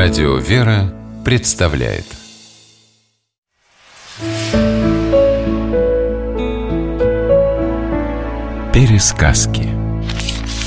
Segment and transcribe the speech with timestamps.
[0.00, 2.04] Радио «Вера» представляет.
[8.72, 9.68] Пересказки.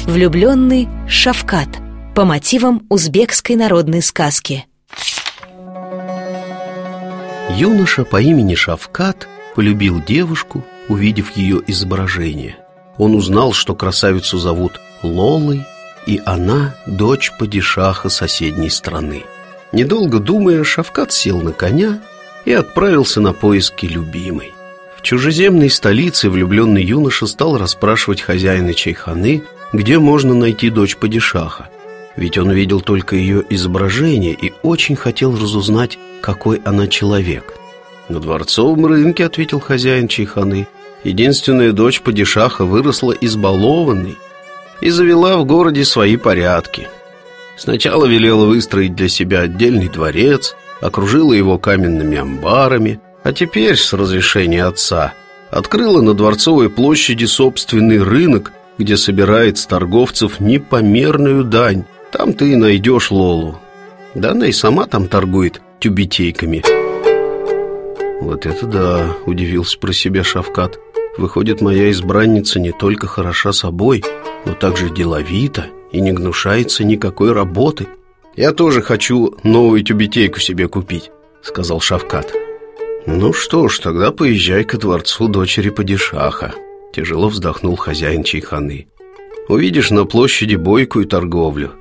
[0.04, 1.70] Влюбленный Шавкат
[2.14, 4.66] По мотивам узбекской народной сказки.
[7.52, 12.58] Юноша по имени Шавкат полюбил девушку, увидев ее изображение.
[12.98, 15.66] Он узнал, что красавицу зовут Лолой,
[16.06, 19.24] и она дочь падишаха соседней страны.
[19.72, 22.02] Недолго думая, Шавкат сел на коня
[22.46, 24.54] и отправился на поиски любимой.
[24.98, 29.44] В чужеземной столице влюбленный юноша стал расспрашивать хозяина чайханы,
[29.74, 31.70] где можно найти дочь падишаха.
[32.16, 37.54] Ведь он видел только ее изображение и очень хотел разузнать, какой она человек.
[38.10, 40.68] «На дворцовом рынке»,— ответил хозяин чайханы,
[41.04, 44.18] «единственная дочь падишаха выросла избалованной,
[44.82, 46.88] и завела в городе свои порядки.
[47.58, 54.66] Сначала велела выстроить для себя отдельный дворец, окружила его каменными амбарами, а теперь, с разрешения
[54.66, 55.14] отца,
[55.52, 61.86] открыла на Дворцовой площади собственный рынок, где собирает с торговцев непомерную дань.
[62.12, 63.60] Там ты и найдешь Лолу.
[64.16, 66.64] Да она и сама там торгует тюбетейками.
[68.22, 70.80] Вот это да, удивился про себя Шавкат.
[71.18, 74.04] Выходит, моя избранница не только хороша собой,
[74.46, 77.88] но также деловито и не гнушается никакой работы.
[78.36, 82.34] «Я тоже хочу новую тюбетейку себе купить»,— сказал Шавкат.
[83.06, 86.54] «Ну что ж, тогда поезжай ко дворцу дочери Падишаха»,—
[86.94, 88.88] тяжело вздохнул хозяин чайханы.
[89.50, 91.74] «Увидишь на площади бойкую торговлю.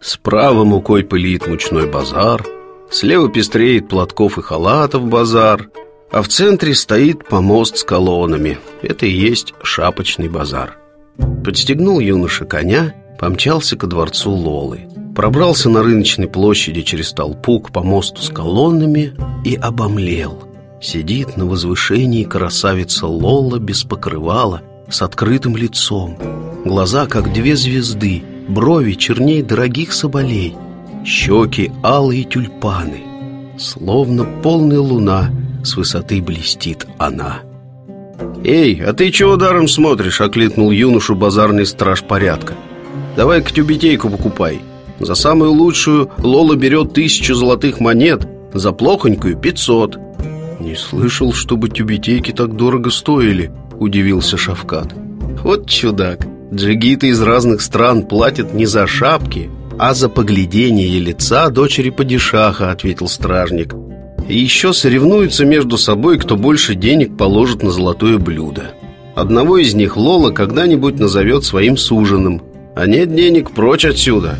[0.00, 2.44] Справа мукой пылит мучной базар,
[2.90, 5.70] слева пестреет платков и халатов базар,
[6.14, 8.58] а в центре стоит помост с колоннами.
[8.82, 10.78] Это и есть шапочный базар».
[11.44, 18.22] Подстегнул юноша коня, помчался ко дворцу Лолы Пробрался на рыночной площади через толпу к помосту
[18.22, 19.12] с колоннами
[19.44, 20.42] и обомлел
[20.80, 26.18] Сидит на возвышении красавица Лола без покрывала С открытым лицом
[26.64, 30.56] Глаза, как две звезды Брови черней дорогих соболей
[31.04, 33.02] Щеки алые тюльпаны
[33.56, 35.30] Словно полная луна
[35.64, 37.40] С высоты блестит она
[38.44, 42.54] «Эй, а ты чего даром смотришь?»— окликнул юношу базарный страж порядка.
[43.16, 44.60] «Давай-ка тюбетейку покупай.
[45.00, 49.98] За самую лучшую Лола берет тысячу золотых монет, за плохонькую— пятьсот».
[50.60, 54.94] «Не слышал, чтобы тюбетейки так дорого стоили»,— удивился Шавкат.
[55.42, 61.88] «Вот чудак, джигиты из разных стран платят не за шапки, а за поглядение лица дочери
[61.90, 63.74] падишаха»,— ответил стражник.
[64.28, 68.74] И еще соревнуются между собой, кто больше денег положит на золотое блюдо.
[69.14, 72.42] Одного из них Лола когда-нибудь назовет своим суженым.
[72.74, 74.38] А нет денег, прочь отсюда.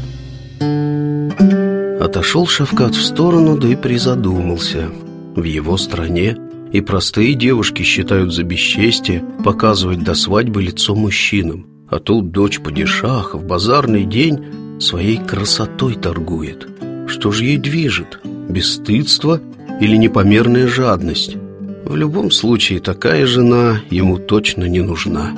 [2.01, 4.91] Отошел Шавкат в сторону, да и призадумался.
[5.37, 6.37] В его стране
[6.73, 11.67] и простые девушки считают за бесчестие показывать до свадьбы лицо мужчинам.
[11.89, 16.67] А тут дочь падишаха в базарный день своей красотой торгует.
[17.07, 18.19] Что же ей движет?
[18.49, 19.41] Бесстыдство
[19.81, 21.37] или непомерная жадность.
[21.85, 25.33] В любом случае, такая жена ему точно не нужна.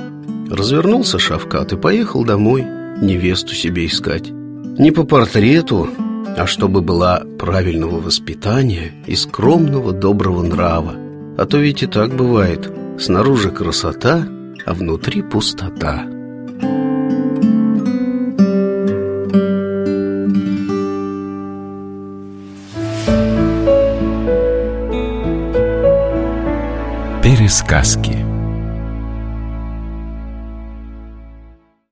[0.50, 2.64] Развернулся Шавкат и поехал домой
[3.02, 4.30] невесту себе искать.
[4.30, 5.88] Не по портрету,
[6.36, 10.94] а чтобы была правильного воспитания и скромного доброго нрава.
[11.36, 12.70] А то ведь и так бывает.
[12.98, 14.26] Снаружи красота,
[14.64, 16.06] а внутри пустота.
[27.26, 28.25] Пересказки